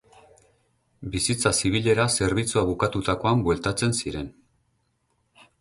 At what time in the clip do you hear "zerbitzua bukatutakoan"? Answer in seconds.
2.21-3.47